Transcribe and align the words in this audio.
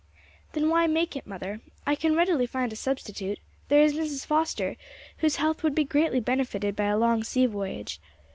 "Then 0.53 0.69
why 0.69 0.87
make 0.87 1.15
it, 1.15 1.27
mother? 1.27 1.61
I 1.85 1.93
can 1.93 2.15
readily 2.15 2.47
find 2.47 2.73
a 2.73 2.75
substitute; 2.75 3.37
there 3.67 3.83
is 3.83 3.93
Mrs. 3.93 4.25
Foster, 4.25 4.75
whose 5.17 5.35
health 5.35 5.61
would 5.61 5.75
be 5.75 5.83
greatly 5.83 6.19
benefited 6.19 6.75
by 6.75 6.85
a 6.85 6.97
long 6.97 7.23
sea 7.23 7.45
voyage. 7.45 8.01